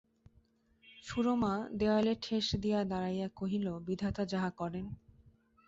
[1.03, 4.85] সুরমা দেয়ালে ঠেস দিয়া দাঁড়াইয়া কহিল, বিধাতা যাহা করেন।